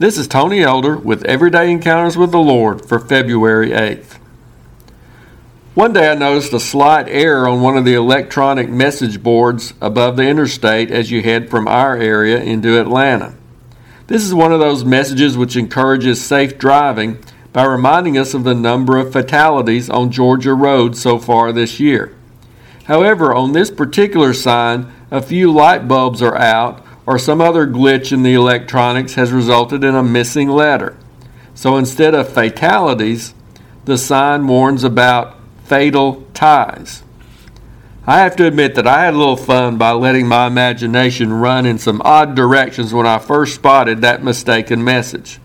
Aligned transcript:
This 0.00 0.16
is 0.16 0.28
Tony 0.28 0.62
Elder 0.62 0.96
with 0.96 1.24
Everyday 1.24 1.72
Encounters 1.72 2.16
with 2.16 2.30
the 2.30 2.38
Lord 2.38 2.86
for 2.86 3.00
February 3.00 3.70
8th. 3.70 4.18
One 5.74 5.92
day 5.92 6.08
I 6.08 6.14
noticed 6.14 6.52
a 6.52 6.60
slight 6.60 7.08
error 7.08 7.48
on 7.48 7.62
one 7.62 7.76
of 7.76 7.84
the 7.84 7.94
electronic 7.94 8.70
message 8.70 9.20
boards 9.24 9.74
above 9.80 10.16
the 10.16 10.22
interstate 10.22 10.92
as 10.92 11.10
you 11.10 11.20
head 11.22 11.50
from 11.50 11.66
our 11.66 11.96
area 11.96 12.40
into 12.40 12.80
Atlanta. 12.80 13.34
This 14.06 14.22
is 14.22 14.32
one 14.32 14.52
of 14.52 14.60
those 14.60 14.84
messages 14.84 15.36
which 15.36 15.56
encourages 15.56 16.24
safe 16.24 16.58
driving 16.58 17.18
by 17.52 17.64
reminding 17.64 18.16
us 18.16 18.34
of 18.34 18.44
the 18.44 18.54
number 18.54 18.98
of 18.98 19.12
fatalities 19.12 19.90
on 19.90 20.12
Georgia 20.12 20.54
roads 20.54 21.02
so 21.02 21.18
far 21.18 21.50
this 21.50 21.80
year. 21.80 22.16
However, 22.84 23.34
on 23.34 23.50
this 23.50 23.72
particular 23.72 24.32
sign, 24.32 24.92
a 25.10 25.20
few 25.20 25.50
light 25.50 25.88
bulbs 25.88 26.22
are 26.22 26.36
out 26.36 26.84
or 27.08 27.18
some 27.18 27.40
other 27.40 27.66
glitch 27.66 28.12
in 28.12 28.22
the 28.22 28.34
electronics 28.34 29.14
has 29.14 29.32
resulted 29.32 29.82
in 29.82 29.94
a 29.94 30.02
missing 30.02 30.46
letter. 30.46 30.94
So 31.54 31.78
instead 31.78 32.14
of 32.14 32.30
fatalities, 32.30 33.32
the 33.86 33.96
sign 33.96 34.46
warns 34.46 34.84
about 34.84 35.34
fatal 35.64 36.26
ties. 36.34 37.02
I 38.06 38.18
have 38.18 38.36
to 38.36 38.46
admit 38.46 38.74
that 38.74 38.86
I 38.86 39.06
had 39.06 39.14
a 39.14 39.16
little 39.16 39.38
fun 39.38 39.78
by 39.78 39.92
letting 39.92 40.28
my 40.28 40.48
imagination 40.48 41.32
run 41.32 41.64
in 41.64 41.78
some 41.78 42.02
odd 42.04 42.34
directions 42.34 42.92
when 42.92 43.06
I 43.06 43.18
first 43.18 43.54
spotted 43.54 44.02
that 44.02 44.22
mistaken 44.22 44.84
message. 44.84 45.40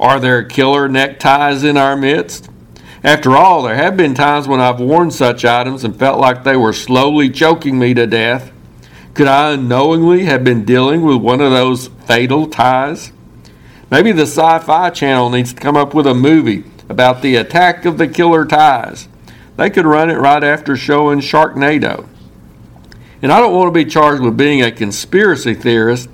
Are 0.00 0.18
there 0.18 0.42
killer 0.42 0.88
neckties 0.88 1.64
in 1.64 1.76
our 1.76 1.98
midst? 1.98 2.48
After 3.04 3.36
all, 3.36 3.60
there 3.60 3.76
have 3.76 3.98
been 3.98 4.14
times 4.14 4.48
when 4.48 4.60
I've 4.60 4.80
worn 4.80 5.10
such 5.10 5.44
items 5.44 5.84
and 5.84 5.94
felt 5.94 6.18
like 6.18 6.44
they 6.44 6.56
were 6.56 6.72
slowly 6.72 7.28
choking 7.28 7.78
me 7.78 7.92
to 7.92 8.06
death 8.06 8.52
could 9.18 9.26
I 9.26 9.54
unknowingly 9.54 10.26
have 10.26 10.44
been 10.44 10.64
dealing 10.64 11.02
with 11.02 11.16
one 11.16 11.40
of 11.40 11.50
those 11.50 11.88
fatal 12.06 12.46
ties? 12.46 13.10
Maybe 13.90 14.12
the 14.12 14.22
Sci 14.22 14.58
Fi 14.60 14.90
Channel 14.90 15.30
needs 15.30 15.52
to 15.52 15.60
come 15.60 15.76
up 15.76 15.92
with 15.92 16.06
a 16.06 16.14
movie 16.14 16.62
about 16.88 17.20
the 17.20 17.34
attack 17.34 17.84
of 17.84 17.98
the 17.98 18.06
killer 18.06 18.46
ties. 18.46 19.08
They 19.56 19.70
could 19.70 19.86
run 19.86 20.08
it 20.08 20.18
right 20.18 20.44
after 20.44 20.76
showing 20.76 21.18
Sharknado. 21.18 22.06
And 23.20 23.32
I 23.32 23.40
don't 23.40 23.56
want 23.56 23.66
to 23.66 23.84
be 23.84 23.90
charged 23.90 24.22
with 24.22 24.36
being 24.36 24.62
a 24.62 24.70
conspiracy 24.70 25.54
theorist, 25.54 26.08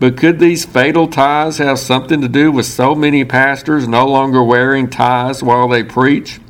but 0.00 0.16
could 0.16 0.40
these 0.40 0.64
fatal 0.64 1.06
ties 1.06 1.58
have 1.58 1.78
something 1.78 2.20
to 2.20 2.28
do 2.28 2.50
with 2.50 2.66
so 2.66 2.96
many 2.96 3.24
pastors 3.24 3.86
no 3.86 4.08
longer 4.08 4.42
wearing 4.42 4.90
ties 4.90 5.40
while 5.40 5.68
they 5.68 5.84
preach? 5.84 6.40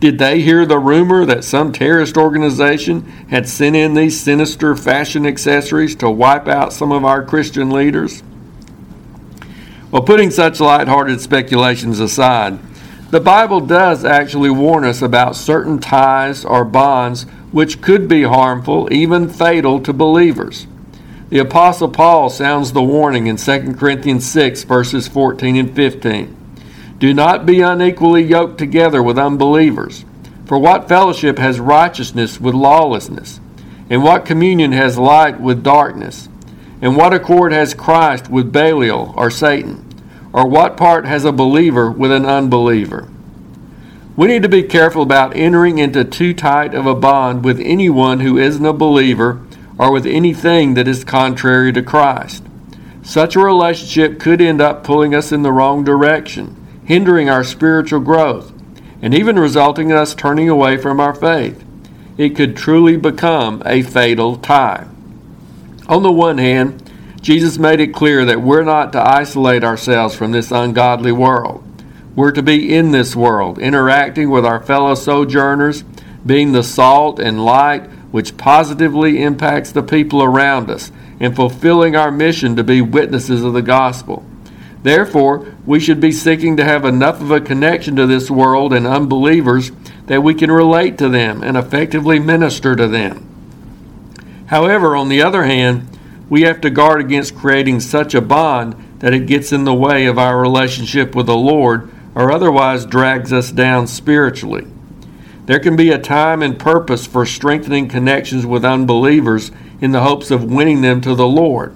Did 0.00 0.18
they 0.18 0.40
hear 0.40 0.64
the 0.64 0.78
rumor 0.78 1.24
that 1.24 1.42
some 1.42 1.72
terrorist 1.72 2.16
organization 2.16 3.02
had 3.30 3.48
sent 3.48 3.74
in 3.74 3.94
these 3.94 4.20
sinister 4.20 4.76
fashion 4.76 5.26
accessories 5.26 5.96
to 5.96 6.08
wipe 6.08 6.46
out 6.46 6.72
some 6.72 6.92
of 6.92 7.04
our 7.04 7.24
Christian 7.24 7.70
leaders? 7.70 8.22
Well, 9.90 10.02
putting 10.02 10.30
such 10.30 10.60
light-hearted 10.60 11.20
speculations 11.20 11.98
aside, 11.98 12.60
the 13.10 13.20
Bible 13.20 13.60
does 13.60 14.04
actually 14.04 14.50
warn 14.50 14.84
us 14.84 15.02
about 15.02 15.34
certain 15.34 15.78
ties 15.78 16.44
or 16.44 16.64
bonds 16.64 17.24
which 17.50 17.80
could 17.80 18.06
be 18.06 18.22
harmful, 18.22 18.92
even 18.92 19.28
fatal 19.28 19.80
to 19.80 19.92
believers. 19.92 20.66
The 21.30 21.38
Apostle 21.38 21.88
Paul 21.88 22.30
sounds 22.30 22.72
the 22.72 22.82
warning 22.82 23.26
in 23.26 23.36
2 23.36 23.74
Corinthians 23.74 24.30
6, 24.30 24.62
verses 24.64 25.08
14 25.08 25.56
and 25.56 25.74
15. 25.74 26.37
Do 26.98 27.14
not 27.14 27.46
be 27.46 27.60
unequally 27.60 28.24
yoked 28.24 28.58
together 28.58 29.00
with 29.00 29.18
unbelievers. 29.18 30.04
For 30.46 30.58
what 30.58 30.88
fellowship 30.88 31.38
has 31.38 31.60
righteousness 31.60 32.40
with 32.40 32.56
lawlessness? 32.56 33.38
And 33.88 34.02
what 34.02 34.26
communion 34.26 34.72
has 34.72 34.98
light 34.98 35.40
with 35.40 35.62
darkness? 35.62 36.28
And 36.82 36.96
what 36.96 37.14
accord 37.14 37.52
has 37.52 37.72
Christ 37.72 38.28
with 38.28 38.52
Belial 38.52 39.14
or 39.16 39.30
Satan? 39.30 39.84
Or 40.32 40.48
what 40.48 40.76
part 40.76 41.06
has 41.06 41.24
a 41.24 41.30
believer 41.30 41.88
with 41.88 42.10
an 42.10 42.26
unbeliever? 42.26 43.08
We 44.16 44.26
need 44.26 44.42
to 44.42 44.48
be 44.48 44.64
careful 44.64 45.02
about 45.02 45.36
entering 45.36 45.78
into 45.78 46.04
too 46.04 46.34
tight 46.34 46.74
of 46.74 46.86
a 46.86 46.96
bond 46.96 47.44
with 47.44 47.60
anyone 47.60 48.20
who 48.20 48.36
isn't 48.36 48.66
a 48.66 48.72
believer 48.72 49.40
or 49.78 49.92
with 49.92 50.04
anything 50.04 50.74
that 50.74 50.88
is 50.88 51.04
contrary 51.04 51.72
to 51.74 51.82
Christ. 51.82 52.42
Such 53.04 53.36
a 53.36 53.40
relationship 53.40 54.18
could 54.18 54.40
end 54.40 54.60
up 54.60 54.82
pulling 54.82 55.14
us 55.14 55.30
in 55.30 55.42
the 55.42 55.52
wrong 55.52 55.84
direction 55.84 56.57
hindering 56.88 57.28
our 57.28 57.44
spiritual 57.44 58.00
growth, 58.00 58.50
and 59.02 59.14
even 59.14 59.38
resulting 59.38 59.90
in 59.90 59.96
us 59.96 60.14
turning 60.14 60.48
away 60.48 60.78
from 60.78 60.98
our 60.98 61.14
faith. 61.14 61.62
It 62.16 62.34
could 62.34 62.56
truly 62.56 62.96
become 62.96 63.62
a 63.66 63.82
fatal 63.82 64.36
tie. 64.36 64.86
On 65.86 66.02
the 66.02 66.10
one 66.10 66.38
hand, 66.38 66.90
Jesus 67.20 67.58
made 67.58 67.80
it 67.80 67.92
clear 67.92 68.24
that 68.24 68.40
we're 68.40 68.64
not 68.64 68.92
to 68.92 69.06
isolate 69.06 69.64
ourselves 69.64 70.14
from 70.14 70.32
this 70.32 70.50
ungodly 70.50 71.12
world. 71.12 71.62
We're 72.16 72.32
to 72.32 72.42
be 72.42 72.74
in 72.74 72.90
this 72.90 73.14
world, 73.14 73.58
interacting 73.58 74.30
with 74.30 74.46
our 74.46 74.62
fellow 74.62 74.94
sojourners, 74.94 75.82
being 76.24 76.52
the 76.52 76.62
salt 76.62 77.20
and 77.20 77.44
light 77.44 77.82
which 78.12 78.38
positively 78.38 79.22
impacts 79.22 79.72
the 79.72 79.82
people 79.82 80.22
around 80.22 80.70
us, 80.70 80.90
and 81.20 81.36
fulfilling 81.36 81.96
our 81.96 82.10
mission 82.10 82.56
to 82.56 82.64
be 82.64 82.80
witnesses 82.80 83.44
of 83.44 83.52
the 83.52 83.60
gospel. 83.60 84.24
Therefore, 84.82 85.54
we 85.66 85.80
should 85.80 86.00
be 86.00 86.12
seeking 86.12 86.56
to 86.56 86.64
have 86.64 86.84
enough 86.84 87.20
of 87.20 87.30
a 87.30 87.40
connection 87.40 87.96
to 87.96 88.06
this 88.06 88.30
world 88.30 88.72
and 88.72 88.86
unbelievers 88.86 89.72
that 90.06 90.22
we 90.22 90.34
can 90.34 90.50
relate 90.50 90.96
to 90.98 91.08
them 91.08 91.42
and 91.42 91.56
effectively 91.56 92.18
minister 92.18 92.76
to 92.76 92.86
them. 92.86 93.24
However, 94.46 94.96
on 94.96 95.08
the 95.08 95.20
other 95.20 95.44
hand, 95.44 95.98
we 96.30 96.42
have 96.42 96.60
to 96.62 96.70
guard 96.70 97.00
against 97.00 97.36
creating 97.36 97.80
such 97.80 98.14
a 98.14 98.20
bond 98.20 98.74
that 99.00 99.14
it 99.14 99.26
gets 99.26 99.52
in 99.52 99.64
the 99.64 99.74
way 99.74 100.06
of 100.06 100.18
our 100.18 100.40
relationship 100.40 101.14
with 101.14 101.26
the 101.26 101.36
Lord 101.36 101.90
or 102.14 102.32
otherwise 102.32 102.86
drags 102.86 103.32
us 103.32 103.50
down 103.50 103.86
spiritually. 103.86 104.66
There 105.46 105.60
can 105.60 105.76
be 105.76 105.90
a 105.90 105.98
time 105.98 106.42
and 106.42 106.58
purpose 106.58 107.06
for 107.06 107.24
strengthening 107.24 107.88
connections 107.88 108.44
with 108.44 108.64
unbelievers 108.64 109.50
in 109.80 109.92
the 109.92 110.02
hopes 110.02 110.30
of 110.30 110.44
winning 110.44 110.82
them 110.82 111.00
to 111.02 111.14
the 111.14 111.26
Lord. 111.26 111.74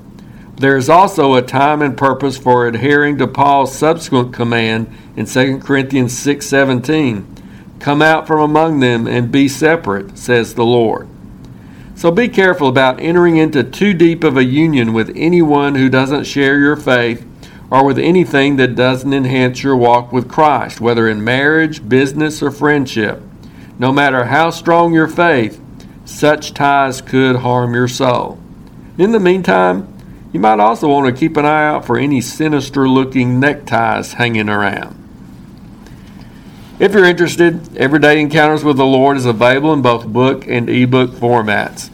There 0.63 0.77
is 0.77 0.89
also 0.89 1.35
a 1.35 1.43
time 1.43 1.83
and 1.83 1.97
purpose 1.97 2.39
for 2.39 2.69
adhering 2.69 3.19
to 3.19 3.27
Paul's 3.27 3.75
subsequent 3.75 4.33
command 4.33 4.87
in 5.17 5.27
2 5.27 5.59
Corinthians 5.59 6.17
6:17. 6.17 7.25
Come 7.81 8.01
out 8.01 8.29
from 8.29 8.39
among 8.39 8.79
them 8.79 9.09
and 9.09 9.33
be 9.33 9.49
separate, 9.49 10.17
says 10.17 10.55
the 10.55 10.65
Lord. 10.65 11.09
So 11.97 12.13
be 12.13 12.29
careful 12.29 12.69
about 12.69 13.01
entering 13.01 13.39
into 13.39 13.65
too 13.65 13.93
deep 13.93 14.23
of 14.23 14.37
a 14.37 14.45
union 14.45 14.93
with 14.93 15.11
anyone 15.17 15.75
who 15.75 15.89
doesn't 15.89 16.27
share 16.29 16.61
your 16.61 16.77
faith 16.77 17.27
or 17.69 17.85
with 17.85 17.99
anything 17.99 18.55
that 18.55 18.77
doesn't 18.77 19.13
enhance 19.13 19.65
your 19.65 19.75
walk 19.75 20.13
with 20.13 20.29
Christ, 20.29 20.81
whether 20.81 21.09
in 21.09 21.25
marriage, 21.25 21.89
business, 21.89 22.41
or 22.41 22.53
friendship. 22.53 23.21
No 23.81 23.91
matter 23.91 24.27
how 24.27 24.51
strong 24.51 24.95
your 24.95 25.09
faith, 25.09 25.61
such 26.05 26.55
ties 26.55 27.01
could 27.01 27.35
harm 27.35 27.75
your 27.75 27.89
soul. 27.89 28.39
In 28.97 29.11
the 29.11 29.19
meantime, 29.19 29.92
you 30.33 30.41
might 30.41 30.61
also 30.61 30.89
want 30.89 31.07
to 31.07 31.19
keep 31.19 31.37
an 31.37 31.45
eye 31.45 31.67
out 31.67 31.85
for 31.85 31.99
any 31.99 32.21
sinister 32.21 32.89
looking 32.89 33.39
neckties 33.39 34.15
hanging 34.15 34.49
around. 34.49 34.99
If 36.79 36.95
you're 36.95 37.05
interested, 37.05 37.77
Everyday 37.77 38.21
Encounters 38.21 38.65
with 38.65 38.77
the 38.77 38.87
Lord 38.87 39.17
is 39.17 39.27
available 39.27 39.73
in 39.73 39.83
both 39.83 40.07
book 40.07 40.47
and 40.49 40.69
ebook 40.69 41.11
formats. 41.11 41.91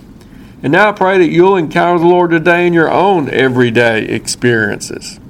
And 0.62 0.72
now 0.72 0.88
I 0.88 0.92
pray 0.92 1.18
that 1.18 1.28
you'll 1.28 1.56
encounter 1.56 1.98
the 1.98 2.06
Lord 2.06 2.30
today 2.30 2.66
in 2.66 2.72
your 2.72 2.90
own 2.90 3.28
everyday 3.28 4.04
experiences. 4.04 5.20